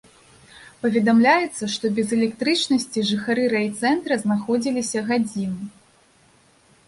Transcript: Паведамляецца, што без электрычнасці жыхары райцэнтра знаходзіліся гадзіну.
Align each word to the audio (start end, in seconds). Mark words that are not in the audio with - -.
Паведамляецца, 0.83 1.63
што 1.73 1.85
без 1.99 2.07
электрычнасці 2.17 2.99
жыхары 3.11 3.43
райцэнтра 3.53 4.13
знаходзіліся 4.23 4.99
гадзіну. 5.11 5.69